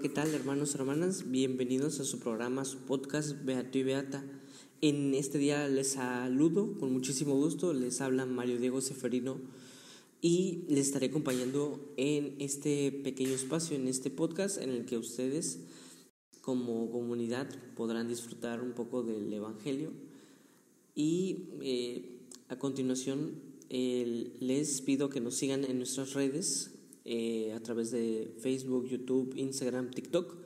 [0.00, 1.28] ¿qué tal hermanos hermanas?
[1.28, 4.24] Bienvenidos a su programa, su podcast Beato y Beata.
[4.80, 9.40] En este día les saludo con muchísimo gusto, les habla Mario Diego Seferino
[10.20, 15.60] y les estaré acompañando en este pequeño espacio, en este podcast en el que ustedes
[16.42, 19.90] como comunidad podrán disfrutar un poco del Evangelio
[20.94, 26.77] y eh, a continuación les pido que nos sigan en nuestras redes
[27.10, 30.36] eh, a través de Facebook, YouTube, Instagram, TikTok.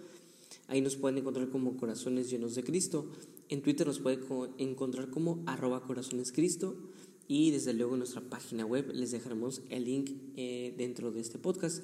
[0.68, 3.10] Ahí nos pueden encontrar como Corazones Llenos de Cristo.
[3.48, 4.20] En Twitter nos pueden
[4.58, 6.76] encontrar como arroba Corazones Cristo.
[7.26, 11.36] Y desde luego en nuestra página web les dejaremos el link eh, dentro de este
[11.36, 11.82] podcast.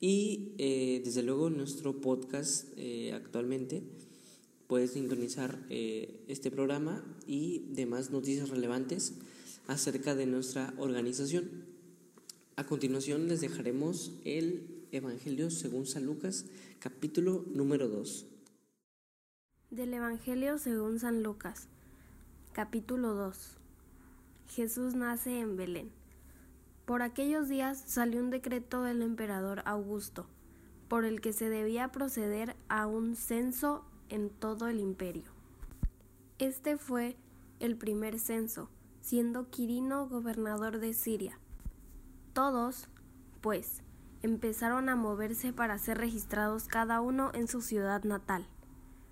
[0.00, 2.76] Y eh, desde luego nuestro podcast
[3.14, 3.84] actualmente
[4.66, 9.12] puedes sintonizar este programa y demás noticias relevantes
[9.68, 11.71] acerca de nuestra organización.
[12.54, 16.44] A continuación les dejaremos el Evangelio según San Lucas,
[16.80, 18.26] capítulo número 2.
[19.70, 21.68] Del Evangelio según San Lucas,
[22.52, 23.56] capítulo 2.
[24.48, 25.90] Jesús nace en Belén.
[26.84, 30.26] Por aquellos días salió un decreto del emperador Augusto,
[30.88, 35.30] por el que se debía proceder a un censo en todo el imperio.
[36.38, 37.16] Este fue
[37.60, 38.68] el primer censo,
[39.00, 41.38] siendo Quirino gobernador de Siria
[42.32, 42.88] todos,
[43.40, 43.82] pues,
[44.22, 48.46] empezaron a moverse para ser registrados cada uno en su ciudad natal.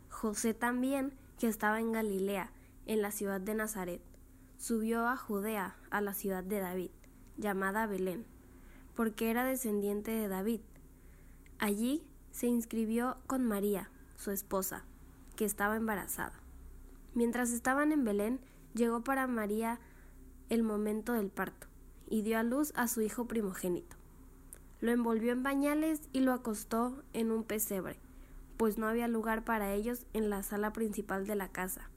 [0.09, 2.53] José también, que estaba en Galilea,
[2.87, 4.03] en la ciudad de Nazaret,
[4.57, 6.91] subió a Judea, a la ciudad de David,
[7.37, 8.27] llamada Belén,
[8.95, 10.61] porque era descendiente de David.
[11.59, 14.85] Allí se inscribió con María, su esposa,
[15.37, 16.41] que estaba embarazada.
[17.15, 18.41] Mientras estaban en Belén,
[18.75, 19.81] llegó para María
[20.49, 21.70] el momento del parto
[22.11, 23.97] y dio a luz a su hijo primogénito.
[24.81, 27.97] Lo envolvió en pañales y lo acostó en un pesebre,
[28.59, 31.89] pues no había lugar para ellos en la sala principal de la casa.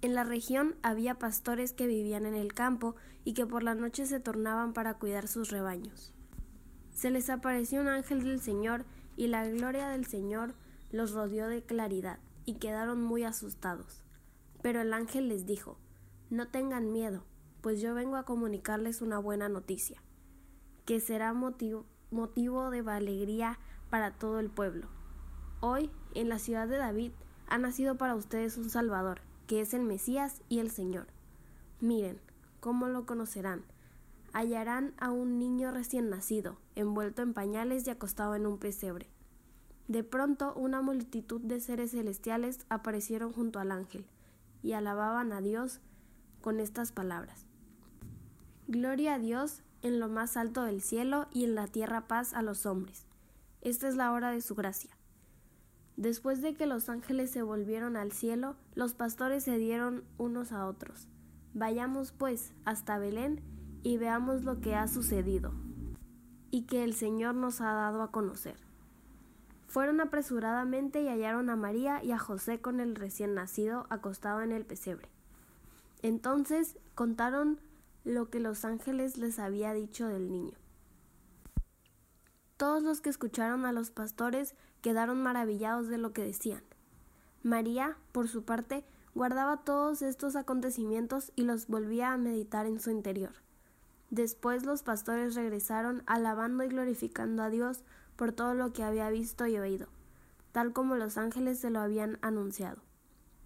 [0.00, 4.06] En la región había pastores que vivían en el campo y que por la noche
[4.06, 6.12] se tornaban para cuidar sus rebaños.
[6.94, 8.84] Se les apareció un ángel del Señor
[9.16, 10.54] y la gloria del Señor
[10.92, 14.02] los rodeó de claridad y quedaron muy asustados.
[14.62, 15.78] Pero el ángel les dijo,
[16.30, 17.24] No tengan miedo,
[17.60, 20.02] pues yo vengo a comunicarles una buena noticia,
[20.84, 21.86] que será motivo,
[22.70, 23.58] de alegría
[23.90, 24.88] para todo el pueblo.
[25.60, 27.12] Hoy, en la ciudad de David,
[27.48, 31.06] ha nacido para ustedes un Salvador, que es el Mesías y el Señor.
[31.80, 32.20] Miren,
[32.60, 33.64] ¿cómo lo conocerán?
[34.32, 39.08] Hallarán a un niño recién nacido, envuelto en pañales y acostado en un pesebre.
[39.88, 44.06] De pronto una multitud de seres celestiales aparecieron junto al ángel,
[44.62, 45.80] y alababan a Dios
[46.40, 47.45] con estas palabras.
[48.68, 52.42] Gloria a Dios en lo más alto del cielo y en la tierra paz a
[52.42, 53.06] los hombres.
[53.60, 54.90] Esta es la hora de su gracia.
[55.96, 60.66] Después de que los ángeles se volvieron al cielo, los pastores se dieron unos a
[60.66, 61.06] otros.
[61.54, 63.40] Vayamos pues hasta Belén
[63.84, 65.52] y veamos lo que ha sucedido
[66.50, 68.56] y que el Señor nos ha dado a conocer.
[69.68, 74.50] Fueron apresuradamente y hallaron a María y a José con el recién nacido acostado en
[74.50, 75.08] el pesebre.
[76.02, 77.60] Entonces contaron
[78.06, 80.56] lo que los ángeles les había dicho del niño.
[82.56, 86.62] Todos los que escucharon a los pastores quedaron maravillados de lo que decían.
[87.42, 88.84] María, por su parte,
[89.14, 93.32] guardaba todos estos acontecimientos y los volvía a meditar en su interior.
[94.10, 97.82] Después los pastores regresaron alabando y glorificando a Dios
[98.14, 99.88] por todo lo que había visto y oído,
[100.52, 102.80] tal como los ángeles se lo habían anunciado.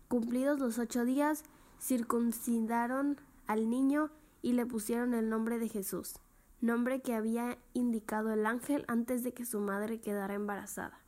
[0.09, 1.45] Cumplidos los ocho días,
[1.81, 4.11] circuncidaron al niño
[4.43, 6.15] y le pusieron el nombre de Jesús,
[6.61, 11.01] nombre que había indicado el ángel antes de que su madre quedara embarazada.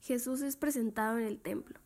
[0.00, 1.80] Jesús es presentado en el templo.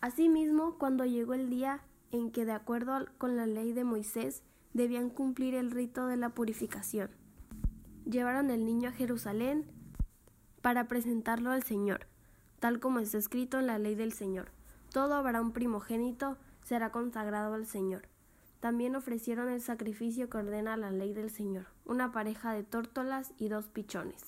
[0.00, 4.42] Asimismo, cuando llegó el día en que, de acuerdo con la ley de Moisés,
[4.72, 7.10] debían cumplir el rito de la purificación,
[8.06, 9.66] llevaron el niño a Jerusalén
[10.62, 12.06] para presentarlo al Señor,
[12.58, 14.50] tal como está escrito en la ley del Señor
[14.92, 18.02] todo un primogénito será consagrado al Señor.
[18.60, 23.48] También ofrecieron el sacrificio que ordena la ley del Señor, una pareja de tórtolas y
[23.48, 24.24] dos pichones.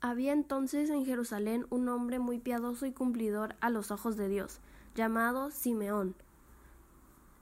[0.00, 4.60] Había entonces en Jerusalén un hombre muy piadoso y cumplidor a los ojos de Dios,
[4.94, 6.14] llamado Simeón.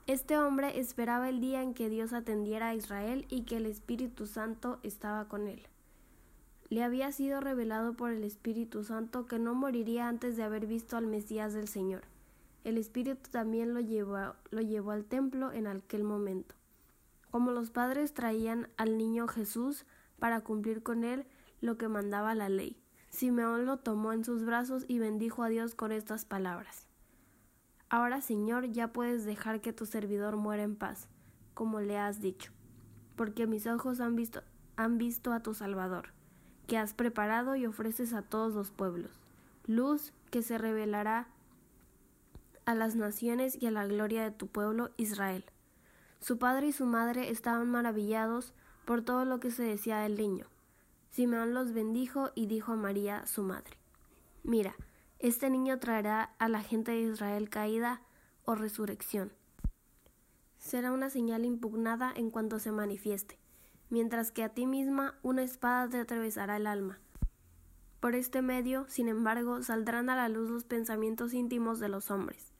[0.05, 4.25] Este hombre esperaba el día en que Dios atendiera a Israel y que el Espíritu
[4.25, 5.67] Santo estaba con él
[6.69, 10.97] le había sido revelado por el Espíritu Santo que no moriría antes de haber visto
[10.97, 12.01] al Mesías del Señor.
[12.63, 16.55] El Espíritu también lo llevó, lo llevó al templo en aquel momento.
[17.31, 19.85] como los padres traían al niño Jesús
[20.17, 21.25] para cumplir con él
[21.61, 22.81] lo que mandaba la ley.
[23.09, 26.87] Simeón lo tomó en sus brazos y bendijo a Dios con estas palabras.
[27.89, 31.07] Ahora, Señor, ya puedes dejar que tu servidor muera en paz,
[31.53, 32.51] como le has dicho,
[33.15, 34.41] porque mis ojos han visto,
[34.75, 36.09] han visto a tu Salvador,
[36.67, 39.11] que has preparado y ofreces a todos los pueblos,
[39.65, 41.27] luz que se revelará
[42.65, 45.45] a las naciones y a la gloria de tu pueblo Israel.
[46.19, 48.53] Su padre y su madre estaban maravillados
[48.85, 50.47] por todo lo que se decía del niño.
[51.09, 53.77] Simeón los bendijo y dijo a María, su madre,
[54.43, 54.75] Mira,
[55.19, 58.01] este niño traerá a la gente de Israel caída
[58.45, 59.31] o resurrección.
[60.57, 63.39] Será una señal impugnada en cuanto se manifieste,
[63.89, 66.99] mientras que a ti misma una espada te atravesará el alma.
[67.99, 72.53] Por este medio, sin embargo, saldrán a la luz los pensamientos íntimos de los hombres.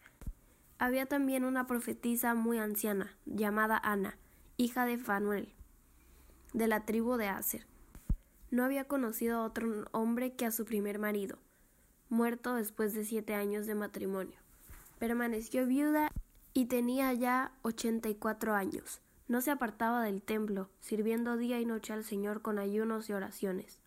[0.80, 4.18] Había también una profetisa muy anciana, llamada Ana,
[4.58, 5.54] hija de Fanuel,
[6.54, 7.68] de la tribu de Aser.
[8.50, 11.38] No había conocido a otro hombre que a su primer marido,
[12.10, 14.40] muerto después de siete años de matrimonio.
[15.00, 16.12] Permaneció viuda
[16.54, 19.02] y tenía ya ochenta y cuatro años.
[19.28, 23.82] No se apartaba del templo, sirviendo día y noche al Señor con ayunos y oraciones.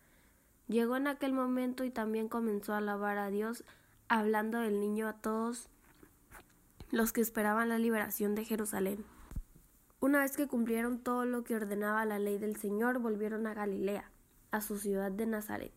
[0.67, 3.63] Llegó en aquel momento y también comenzó a alabar a Dios,
[4.07, 5.67] hablando del niño a todos
[6.91, 9.03] los que esperaban la liberación de Jerusalén.
[9.99, 14.11] Una vez que cumplieron todo lo que ordenaba la ley del Señor, volvieron a Galilea,
[14.51, 15.73] a su ciudad de Nazaret.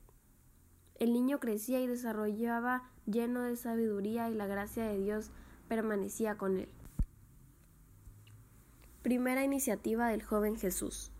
[0.96, 5.30] El niño crecía y desarrollaba lleno de sabiduría y la gracia de Dios
[5.68, 6.68] permanecía con él.
[9.04, 11.12] Primera iniciativa del joven Jesús.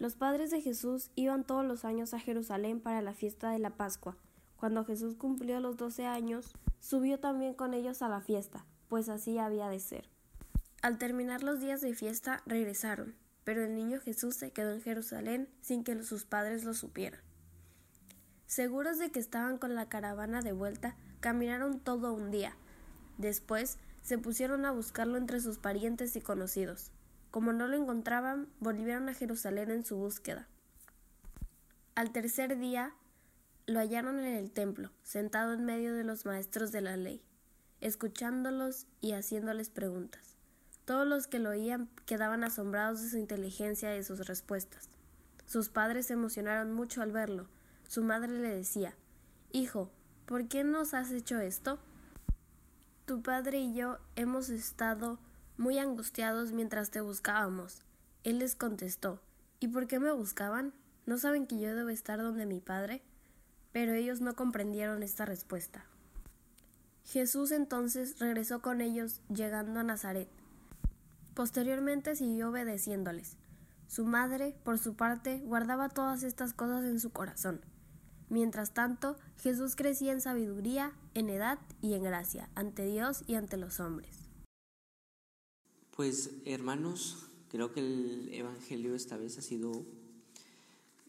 [0.00, 3.70] Los padres de Jesús iban todos los años a Jerusalén para la fiesta de la
[3.70, 4.16] Pascua.
[4.56, 9.38] Cuando Jesús cumplió los doce años, subió también con ellos a la fiesta, pues así
[9.38, 10.10] había de ser.
[10.82, 13.14] Al terminar los días de fiesta, regresaron,
[13.44, 17.20] pero el niño Jesús se quedó en Jerusalén sin que sus padres lo supieran.
[18.46, 22.56] Seguros de que estaban con la caravana de vuelta, caminaron todo un día.
[23.18, 26.92] Después se pusieron a buscarlo entre sus parientes y conocidos.
[27.32, 30.46] Como no lo encontraban, volvieron a Jerusalén en su búsqueda.
[31.96, 32.94] Al tercer día
[33.66, 37.20] lo hallaron en el templo, sentado en medio de los maestros de la ley,
[37.80, 40.36] escuchándolos y haciéndoles preguntas.
[40.84, 44.88] Todos los que lo oían quedaban asombrados de su inteligencia y de sus respuestas.
[45.46, 47.48] Sus padres se emocionaron mucho al verlo,
[47.88, 48.94] su madre le decía
[49.50, 49.90] Hijo,
[50.26, 51.80] ¿por qué nos has hecho esto?
[53.06, 55.20] Tu padre y yo hemos estado
[55.56, 57.84] muy angustiados mientras te buscábamos.
[58.24, 59.20] Él les contestó
[59.60, 60.74] ¿Y por qué me buscaban?
[61.06, 63.04] ¿No saben que yo debo estar donde mi padre?
[63.70, 65.84] Pero ellos no comprendieron esta respuesta.
[67.04, 70.28] Jesús entonces regresó con ellos llegando a Nazaret.
[71.34, 73.36] Posteriormente siguió obedeciéndoles.
[73.86, 77.60] Su madre, por su parte, guardaba todas estas cosas en su corazón.
[78.28, 83.56] Mientras tanto, Jesús crecía en sabiduría, en edad y en gracia, ante Dios y ante
[83.56, 84.26] los hombres.
[85.94, 89.86] Pues hermanos, creo que el Evangelio esta vez ha sido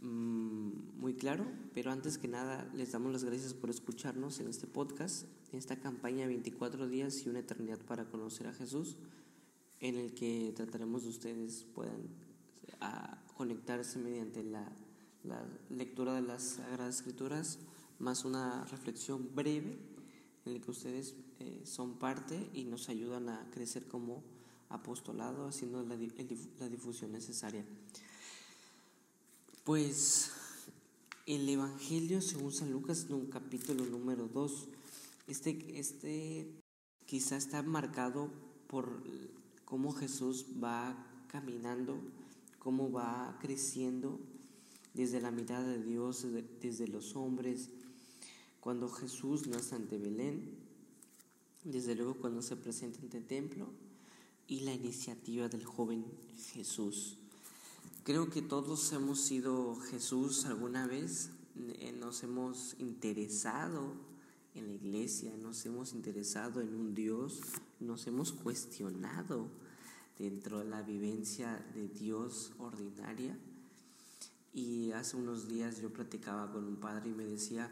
[0.02, 4.68] mm, muy claro, pero antes que nada les damos las gracias por escucharnos en este
[4.68, 8.96] podcast, en esta campaña 24 días y una eternidad para conocer a Jesús,
[9.80, 12.08] en el que trataremos de ustedes puedan
[13.36, 14.68] conectarse mediante la
[15.28, 17.60] la lectura de las Sagradas Escrituras,
[18.00, 19.78] más una reflexión breve
[20.46, 24.24] en la que ustedes eh, son parte y nos ayudan a crecer como
[24.70, 25.98] apostolado, haciendo la,
[26.60, 27.66] la difusión necesaria.
[29.64, 30.32] Pues
[31.26, 34.68] el Evangelio según San Lucas en un capítulo número 2,
[35.28, 36.48] este, este
[37.06, 38.30] quizá está marcado
[38.68, 39.04] por
[39.66, 40.96] cómo Jesús va
[41.28, 42.00] caminando,
[42.60, 44.20] cómo va creciendo
[44.98, 46.25] desde la mirada de Dios,
[46.60, 47.70] desde los hombres,
[48.60, 50.58] cuando Jesús nace ante Belén,
[51.63, 53.68] desde luego cuando se presenta ante el templo
[54.48, 56.04] y la iniciativa del joven
[56.51, 57.18] Jesús.
[58.04, 61.30] Creo que todos hemos sido Jesús alguna vez,
[61.80, 63.94] eh, nos hemos interesado
[64.56, 67.42] en la iglesia, nos hemos interesado en un Dios,
[67.80, 69.48] nos hemos cuestionado
[70.18, 73.38] dentro de la vivencia de Dios ordinaria
[74.58, 77.70] y hace unos días yo platicaba con un padre y me decía,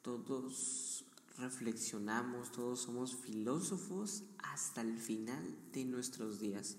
[0.00, 1.04] todos
[1.38, 6.76] reflexionamos, todos somos filósofos hasta el final de nuestros días.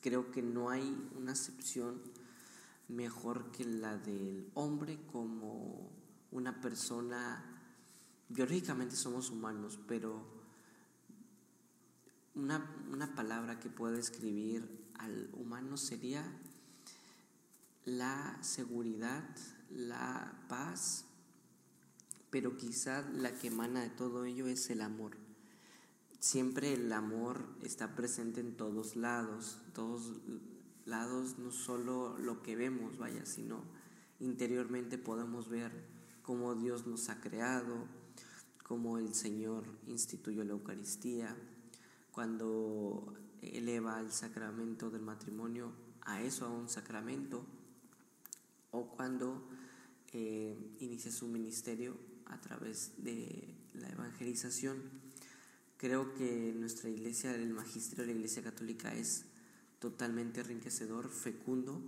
[0.00, 2.00] Creo que no hay una acepción
[2.88, 5.90] mejor que la del hombre como
[6.30, 7.44] una persona,
[8.30, 10.24] biológicamente somos humanos, pero
[12.34, 16.24] una, una palabra que pueda describir al humano sería
[17.84, 19.24] la seguridad,
[19.70, 21.04] la paz,
[22.30, 25.16] pero quizá la que emana de todo ello es el amor.
[26.20, 30.20] Siempre el amor está presente en todos lados, todos
[30.84, 33.64] lados, no solo lo que vemos, vaya, sino
[34.20, 35.72] interiormente podemos ver
[36.22, 37.86] cómo Dios nos ha creado,
[38.62, 41.36] cómo el Señor instituyó la Eucaristía,
[42.12, 45.72] cuando eleva el sacramento del matrimonio
[46.02, 47.44] a eso, a un sacramento,
[48.72, 49.48] o cuando
[50.12, 54.76] eh, inicia su ministerio a través de la evangelización.
[55.76, 59.24] Creo que nuestra iglesia, el magisterio de la iglesia católica es
[59.78, 61.82] totalmente enriquecedor, fecundo,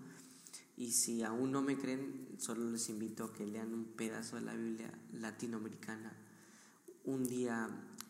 [0.77, 4.43] y si aún no me creen, solo les invito a que lean un pedazo de
[4.43, 6.13] la Biblia latinoamericana.
[7.05, 7.69] Un día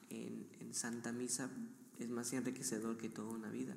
[0.09, 1.51] en, en Santa Misa
[1.99, 3.77] es más enriquecedor que toda una vida.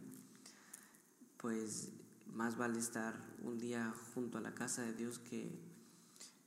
[1.36, 1.90] Pues
[2.34, 5.50] más vale estar un día junto a la casa de Dios que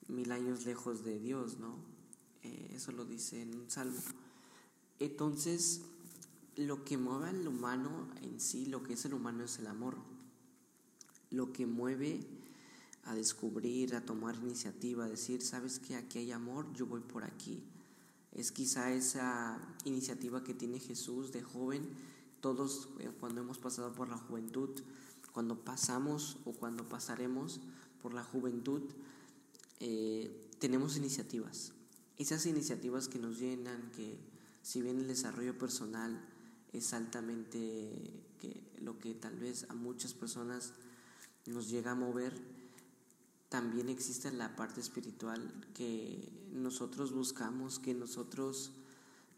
[0.08, 1.76] mil años lejos de Dios, ¿no?
[2.42, 4.00] Eh, eso lo dice en un salmo.
[4.98, 5.82] Entonces,
[6.56, 9.96] lo que mueve al humano en sí, lo que es el humano es el amor.
[11.30, 12.26] Lo que mueve
[13.04, 17.24] a descubrir, a tomar iniciativa, a decir, sabes que aquí hay amor, yo voy por
[17.24, 17.62] aquí.
[18.32, 21.88] Es quizá esa iniciativa que tiene Jesús de joven,
[22.40, 24.70] todos eh, cuando hemos pasado por la juventud,
[25.32, 27.60] cuando pasamos o cuando pasaremos
[28.02, 28.82] por la juventud,
[29.80, 31.72] eh, tenemos iniciativas.
[32.18, 34.18] Esas iniciativas que nos llenan, que
[34.62, 36.20] si bien el desarrollo personal
[36.72, 40.72] es altamente que lo que tal vez a muchas personas
[41.46, 42.34] nos llega a mover,
[43.48, 48.72] también existe la parte espiritual que nosotros buscamos, que nosotros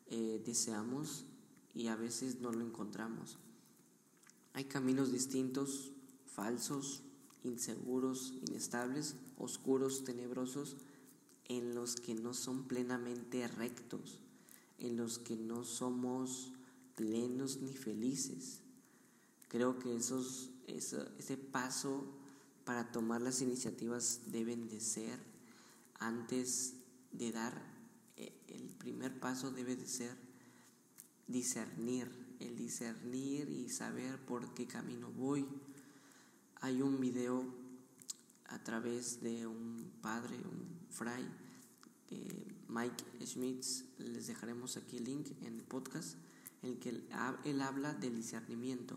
[0.09, 1.25] eh, deseamos
[1.75, 3.39] y a veces no lo encontramos.
[4.55, 5.93] Hay caminos distintos,
[6.27, 7.03] falsos,
[7.45, 10.77] inseguros, inestables, oscuros, tenebrosos,
[11.49, 14.19] en los que no son plenamente rectos,
[14.79, 16.53] en los que no somos
[16.95, 18.61] plenos ni felices.
[19.49, 22.05] Creo que esos, ese paso
[22.65, 25.19] para tomar las iniciativas deben de ser
[25.99, 26.75] antes
[27.13, 27.63] de dar
[28.17, 30.17] eh, el primer paso debe de ser
[31.27, 32.11] discernir,
[32.43, 35.47] el discernir y saber por qué camino voy.
[36.61, 37.45] Hay un video
[38.47, 41.27] a través de un padre, un fray,
[42.69, 46.17] Mike Schmitz, les dejaremos aquí el link en el podcast,
[46.63, 48.97] en el que él habla del discernimiento.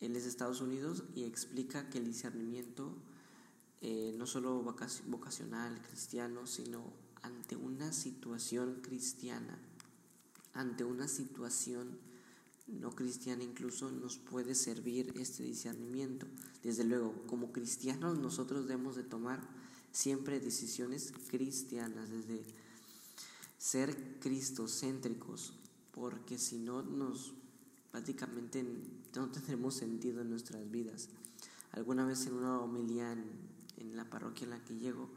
[0.00, 2.94] Él es de Estados Unidos y explica que el discernimiento
[3.80, 9.58] eh, no solo vocacional, cristiano, sino ante una situación cristiana,
[10.54, 11.98] ante una situación
[12.66, 16.26] no cristiana incluso nos puede servir este discernimiento.
[16.62, 19.40] Desde luego, como cristianos nosotros debemos de tomar
[19.92, 22.42] siempre decisiones cristianas, desde
[23.58, 25.52] ser cristocéntricos,
[25.92, 27.34] porque si no nos
[27.94, 28.64] prácticamente
[29.14, 31.08] no tendremos sentido en nuestras vidas.
[31.70, 35.08] Alguna vez en una homilía en, la parroquia en la que llego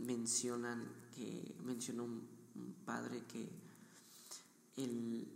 [0.00, 2.22] mencionan que mencionó un,
[2.84, 3.48] padre que
[4.76, 5.28] el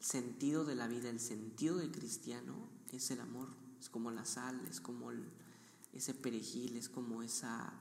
[0.00, 2.54] sentido de la vida, el sentido del cristiano
[2.92, 3.48] es el amor,
[3.80, 5.10] es como la sal, es como
[5.92, 7.72] ese perejil, es como esa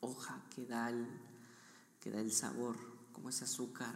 [0.00, 1.06] hoja que da el,
[2.00, 2.76] que da el sabor,
[3.12, 3.94] como ese azúcar,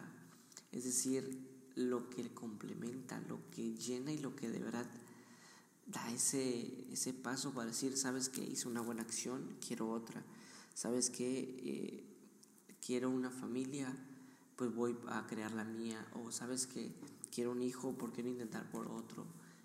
[0.73, 4.87] es decir, lo que complementa, lo que llena y lo que de verdad
[5.87, 10.23] da ese, ese paso para decir, sabes que hice una buena acción, quiero otra,
[10.75, 12.05] sabes que eh,
[12.85, 13.97] quiero una familia,
[14.59, 16.93] pues voy a crear la mía, o sabes que
[17.35, 19.25] quiero un hijo, ¿por qué no intentar por otro?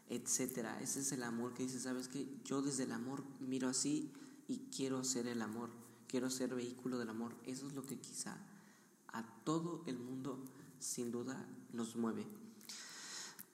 [0.09, 0.79] etcétera.
[0.81, 4.11] Ese es el amor que dice, sabes que yo desde el amor miro así
[4.47, 5.69] y quiero ser el amor,
[6.07, 7.33] quiero ser vehículo del amor.
[7.45, 8.37] Eso es lo que quizá
[9.07, 10.43] a todo el mundo
[10.79, 12.25] sin duda nos mueve.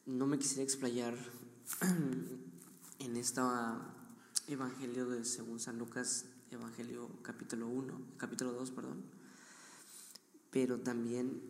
[0.05, 1.15] No me quisiera explayar
[2.99, 3.41] en este
[4.47, 9.18] Evangelio de según San Lucas, Evangelio capítulo 1, capítulo 2, perdón.
[10.51, 11.41] Pero también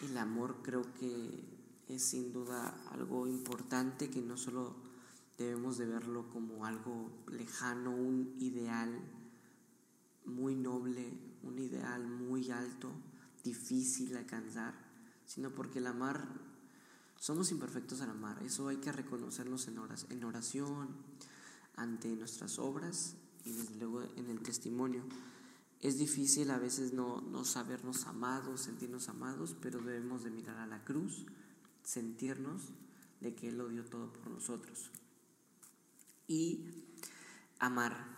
[0.00, 1.44] el amor creo que
[1.88, 4.76] es sin duda algo importante que no solo
[5.38, 9.00] debemos de verlo como algo lejano, un ideal
[10.26, 12.90] muy noble, un ideal muy alto,
[13.44, 14.74] difícil de alcanzar,
[15.24, 16.28] sino porque el amar,
[17.18, 20.88] somos imperfectos al amar, eso hay que reconocernos en oración,
[21.78, 25.02] ante nuestras obras y desde luego en el testimonio.
[25.80, 30.66] Es difícil a veces no, no sabernos amados, sentirnos amados, pero debemos de mirar a
[30.66, 31.24] la cruz,
[31.82, 32.72] sentirnos
[33.20, 34.90] de que Él lo dio todo por nosotros.
[36.26, 36.66] Y
[37.58, 38.16] amar.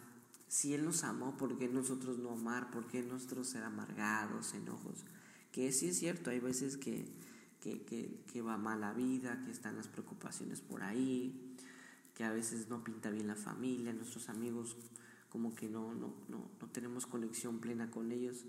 [0.49, 2.71] Si Él nos amó, ¿por qué nosotros no amar?
[2.71, 5.05] ¿Por qué nosotros ser amargados, enojos?
[5.53, 7.07] Que sí es cierto, hay veces que,
[7.61, 11.57] que, va mal la vida, que están las preocupaciones por ahí,
[12.15, 14.77] que a veces no pinta bien la familia, nuestros amigos
[15.31, 18.45] como que no, no, no, no tenemos conexión plena con ellos,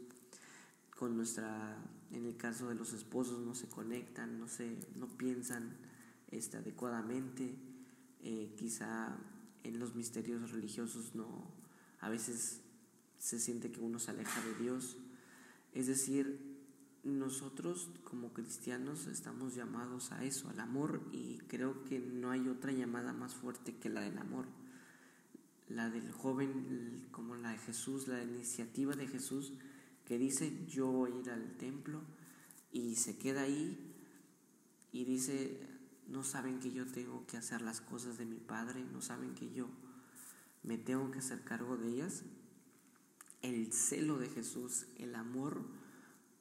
[0.97, 1.77] con nuestra,
[2.11, 5.77] en el caso de los esposos no se conectan, no, se, no piensan
[6.29, 7.55] este, adecuadamente,
[8.23, 9.17] eh, quizá
[9.63, 11.27] en los misterios religiosos no,
[11.99, 12.61] a veces
[13.17, 14.97] se siente que uno se aleja de Dios,
[15.73, 16.51] es decir,
[17.03, 22.71] nosotros como cristianos estamos llamados a eso, al amor, y creo que no hay otra
[22.71, 24.45] llamada más fuerte que la del amor.
[25.73, 29.53] La del joven, como la de Jesús, la iniciativa de Jesús,
[30.05, 32.01] que dice, yo voy a ir al templo,
[32.71, 33.77] y se queda ahí
[34.91, 35.59] y dice,
[36.07, 39.51] no saben que yo tengo que hacer las cosas de mi Padre, no saben que
[39.51, 39.67] yo
[40.63, 42.23] me tengo que hacer cargo de ellas.
[43.41, 45.65] El celo de Jesús, el amor,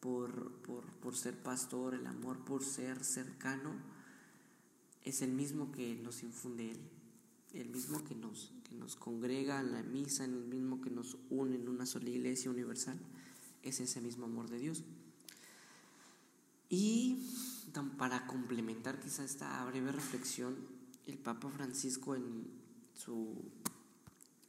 [0.01, 3.73] por, por, ser pastor, el amor por ser cercano,
[5.03, 6.81] es el mismo que nos infunde Él,
[7.55, 11.57] el mismo que nos, que nos congrega en la misa, el mismo que nos une
[11.57, 12.99] en una sola iglesia universal,
[13.63, 14.85] es ese mismo amor de Dios.
[16.69, 17.27] Y
[17.99, 20.57] para complementar quizá esta breve reflexión,
[21.07, 22.47] el Papa Francisco en
[22.95, 23.35] su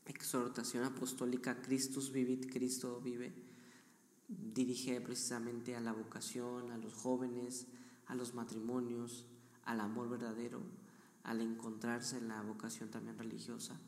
[0.06, 3.34] exhortación apostólica Christus vivit, Cristo vive,
[4.28, 7.68] dirige precisamente a la vocación, a los jóvenes,
[8.08, 9.26] a los matrimonios,
[9.66, 10.62] al amor verdadero,
[11.24, 13.80] al encontrarse en la vocación también religiosa.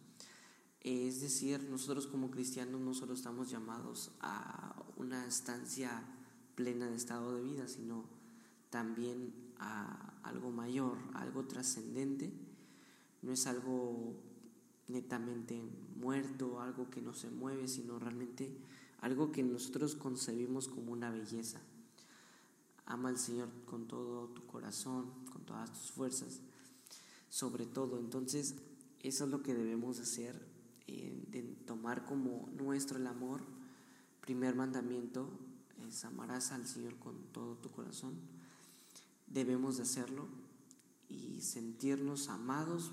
[0.81, 6.03] Es decir, nosotros como cristianos no solo estamos llamados a una estancia
[6.55, 8.03] plena de estado de vida, sino
[8.69, 12.33] también a algo mayor, algo trascendente.
[13.21, 14.13] No es algo
[14.87, 15.61] netamente
[15.95, 18.51] muerto, algo que no se mueve, sino realmente
[18.99, 21.61] algo que nosotros concebimos como una belleza.
[22.85, 26.41] Ama al Señor con todo tu corazón, con todas tus fuerzas,
[27.33, 27.97] sobre todo.
[27.97, 28.53] Entonces,
[29.01, 30.39] eso es lo que debemos hacer,
[30.85, 33.41] eh, tomar como nuestro el amor.
[34.21, 35.27] Primer mandamiento
[35.89, 38.13] es amarás al Señor con todo tu corazón.
[39.25, 40.27] Debemos de hacerlo
[41.09, 42.91] y sentirnos amados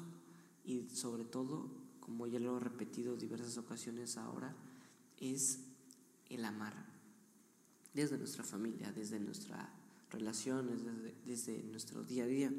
[0.65, 1.69] y sobre todo,
[2.01, 4.57] como ya lo he repetido diversas ocasiones ahora,
[5.19, 5.59] es
[6.31, 6.87] el amar
[7.93, 9.69] desde nuestra familia, desde nuestras
[10.11, 10.81] relaciones,
[11.27, 12.53] desde, nuestro día a día.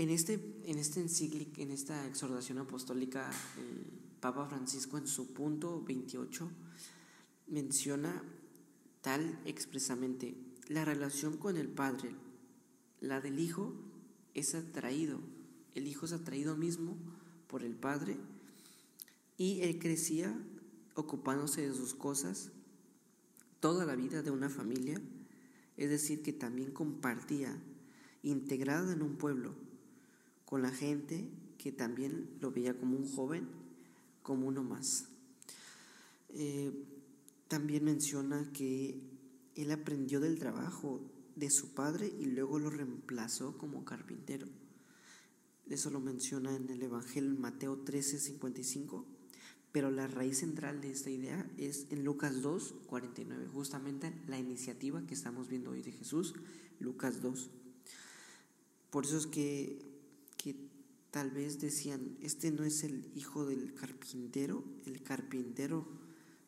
[0.00, 3.84] En este, en este encíclica, en esta exhortación apostólica, el
[4.18, 6.50] Papa Francisco en su punto 28
[7.48, 8.24] menciona
[9.02, 10.34] tal expresamente,
[10.68, 12.14] la relación con el Padre,
[13.02, 13.74] la del Hijo,
[14.32, 15.20] es atraído,
[15.74, 16.96] el Hijo es atraído mismo
[17.46, 18.16] por el Padre
[19.36, 20.34] y él crecía
[20.94, 22.52] ocupándose de sus cosas
[23.60, 24.98] toda la vida de una familia,
[25.76, 27.54] es decir, que también compartía,
[28.22, 29.68] integrado en un pueblo,
[30.50, 33.48] con la gente que también lo veía como un joven,
[34.22, 35.06] como uno más.
[36.28, 36.70] Eh,
[37.48, 39.00] también menciona que
[39.54, 41.00] él aprendió del trabajo
[41.36, 44.46] de su padre y luego lo reemplazó como carpintero.
[45.70, 49.06] Eso lo menciona en el Evangelio Mateo 13, 55
[49.72, 55.06] pero la raíz central de esta idea es en Lucas 2, 49, justamente la iniciativa
[55.06, 56.34] que estamos viendo hoy de Jesús,
[56.80, 57.50] Lucas 2.
[58.90, 59.89] Por eso es que
[61.10, 65.86] tal vez decían, este no es el hijo del carpintero, el carpintero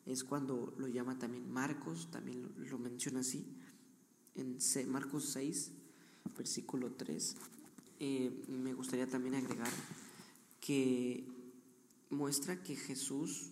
[0.05, 3.45] es cuando lo llama también Marcos, también lo, menciona así,
[4.35, 4.57] en
[4.89, 5.71] Marcos 6,
[6.37, 7.35] versículo 3.
[7.99, 9.71] Eh, me gustaría también agregar
[10.59, 11.25] que
[12.09, 13.49] muestra que Jesús,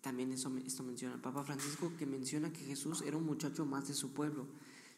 [0.00, 3.94] también esto menciona el Papa Francisco, que menciona que Jesús era un muchacho más de
[3.94, 4.46] su pueblo,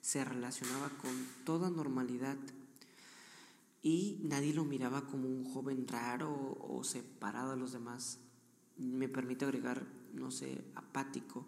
[0.01, 1.13] se relacionaba con
[1.45, 2.39] toda normalidad
[3.83, 8.19] y nadie lo miraba como un joven raro o separado de los demás.
[8.77, 11.47] Me permite agregar, no sé, apático.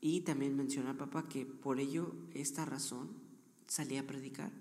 [0.00, 3.08] Y también menciona el Papa que por ello, esta razón,
[3.66, 4.52] salía a predicar,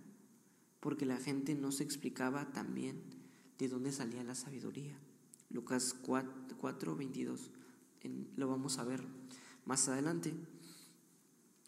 [0.79, 3.01] porque la gente no se explicaba también
[3.57, 4.97] de dónde salía la sabiduría.
[5.49, 7.51] Lucas 4, 22.
[8.36, 9.03] lo vamos a ver
[9.65, 10.33] más adelante.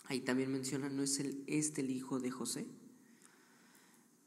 [0.05, 2.65] Ahí también menciona, ¿no es el, este el hijo de José?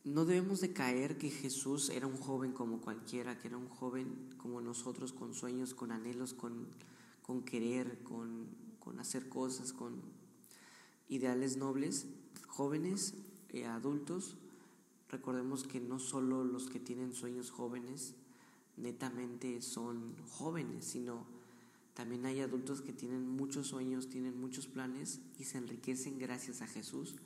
[0.09, 4.31] No debemos de caer que Jesús era un joven como cualquiera, que era un joven
[4.39, 6.67] como nosotros, con sueños, con anhelos, con,
[7.23, 8.47] con querer, con,
[8.81, 10.01] con hacer cosas, con
[11.09, 12.07] ideales nobles,
[12.47, 13.15] jóvenes,
[13.51, 14.37] eh, adultos,
[15.11, 18.15] Recordemos que no solo los que tienen sueños jóvenes
[18.77, 21.27] netamente son jóvenes, sino
[21.95, 26.67] también hay adultos que tienen muchos sueños, tienen muchos planes y se enriquecen gracias a
[26.67, 27.17] Jesús,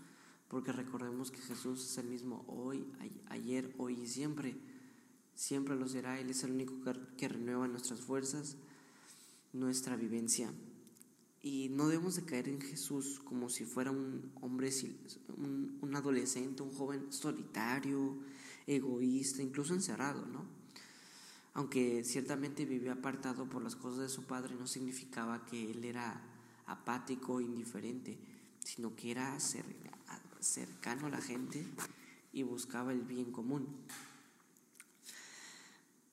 [0.53, 2.87] porque recordemos que Jesús es el mismo hoy,
[3.31, 4.55] ayer, hoy y siempre.
[5.35, 6.75] Siempre lo será, Él es el único
[7.17, 8.59] que renueva nuestras fuerzas,
[9.55, 10.53] nuestra vivencia.
[11.41, 14.71] Y no debemos de caer en Jesús como si fuera un hombre,
[15.39, 18.19] un, adolescente, un joven solitario,
[18.67, 20.45] egoísta, incluso encerrado, ¿no?
[21.55, 26.21] Aunque ciertamente vivió apartado por las cosas de su padre, no significaba que él era
[26.67, 28.19] apático, indiferente,
[28.63, 29.41] sino que era
[30.43, 31.65] cercano a la gente
[32.33, 33.67] y buscaba el bien común.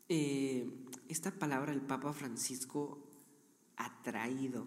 [0.08, 0.70] Eh,
[1.08, 3.00] esta palabra el Papa Francisco
[3.78, 4.66] ha traído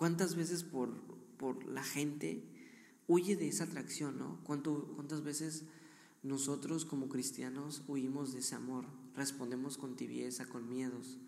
[0.00, 0.94] ¿Cuántas veces por,
[1.36, 2.42] por la gente
[3.06, 4.40] huye de esa atracción, ¿no?
[4.44, 5.64] ¿Cuántas veces
[6.22, 8.86] nosotros como cristianos huimos de ese amor?
[9.14, 11.18] Respondemos con tibieza, con miedos.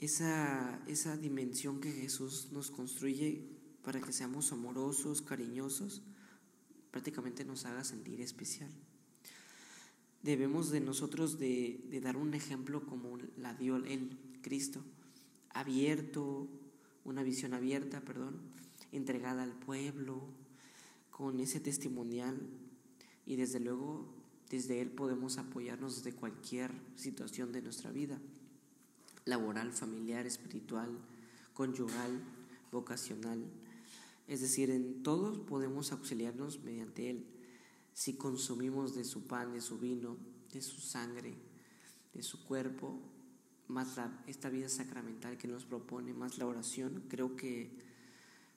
[0.00, 3.46] Esa, esa dimensión que Jesús nos construye
[3.86, 6.02] para que seamos amorosos, cariñosos,
[6.90, 8.68] prácticamente nos haga sentir especial.
[10.24, 14.82] Debemos de nosotros de, de dar un ejemplo como la dio Él, Cristo,
[15.50, 16.48] abierto,
[17.04, 18.40] una visión abierta, perdón,
[18.90, 20.20] entregada al pueblo,
[21.12, 22.40] con ese testimonial
[23.24, 24.12] y desde luego
[24.50, 28.18] desde él podemos apoyarnos desde cualquier situación de nuestra vida,
[29.26, 30.90] laboral, familiar, espiritual,
[31.54, 32.20] conyugal,
[32.72, 33.44] vocacional.
[34.26, 37.26] Es decir, en todos podemos auxiliarnos mediante él
[37.92, 40.18] si consumimos de su pan, de su vino,
[40.52, 41.34] de su sangre,
[42.12, 43.00] de su cuerpo
[43.68, 47.70] más esta vida sacramental que nos propone, más la oración, creo que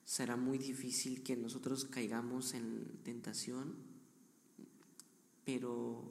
[0.04, 3.74] será muy difícil que nosotros caigamos en tentación,
[5.44, 6.02] pero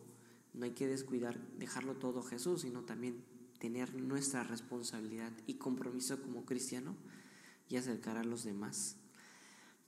[0.54, 3.24] no hay que descuidar, dejarlo todo a Jesús, sino también
[3.60, 6.96] tener nuestra responsabilidad y compromiso como cristiano
[7.70, 8.98] y acercar a los demás.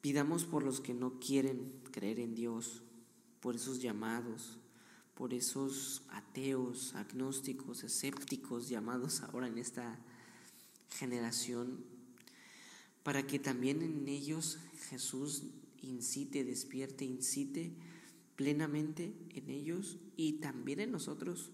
[0.01, 2.81] Pidamos por los que no quieren creer en Dios,
[3.39, 4.57] por esos llamados,
[5.13, 9.99] por esos ateos, agnósticos, escépticos llamados ahora en esta
[10.89, 11.85] generación,
[13.03, 14.57] para que también en ellos
[14.89, 15.43] Jesús
[15.81, 17.71] incite, despierte, incite
[18.35, 21.51] plenamente en ellos y también en nosotros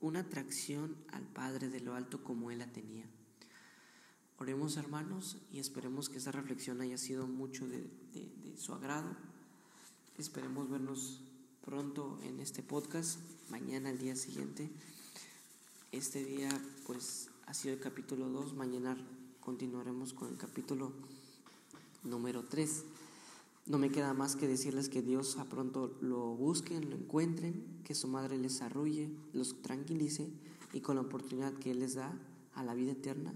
[0.00, 3.06] una atracción al Padre de lo alto como Él la tenía.
[4.40, 7.80] Oremos hermanos y esperemos que esta reflexión haya sido mucho de,
[8.14, 9.14] de su agrado.
[10.16, 11.20] Esperemos vernos
[11.62, 13.18] pronto en este podcast,
[13.50, 14.70] mañana al día siguiente.
[15.92, 16.48] Este día
[16.86, 18.96] pues ha sido el capítulo 2, mañana
[19.40, 20.90] continuaremos con el capítulo
[22.02, 22.84] número 3.
[23.66, 27.94] No me queda más que decirles que Dios a pronto lo busquen, lo encuentren, que
[27.94, 30.30] su madre les arrulle, los tranquilice
[30.72, 32.18] y con la oportunidad que Él les da
[32.54, 33.34] a la vida eterna,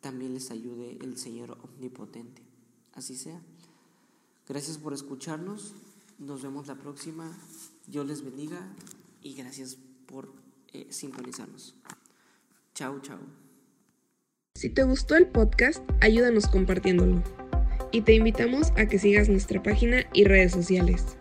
[0.00, 2.42] también les ayude el Señor Omnipotente.
[2.92, 3.40] Así sea.
[4.48, 5.74] Gracias por escucharnos.
[6.18, 7.36] Nos vemos la próxima.
[7.86, 8.74] Dios les bendiga
[9.22, 10.32] y gracias por
[10.72, 11.74] eh, sintonizarnos.
[12.74, 13.18] Chao, chao.
[14.54, 17.22] Si te gustó el podcast, ayúdanos compartiéndolo.
[17.92, 21.16] Y te invitamos a que sigas nuestra página y redes sociales.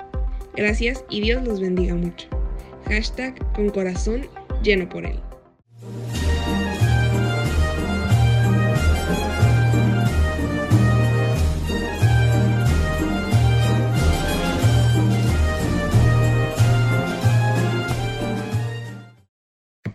[0.55, 2.29] Gracias y Dios los bendiga mucho.
[2.85, 4.27] Hashtag con corazón
[4.63, 5.21] lleno por él.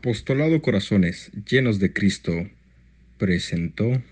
[0.00, 2.32] Apostolado Corazones Llenos de Cristo
[3.18, 4.02] presentó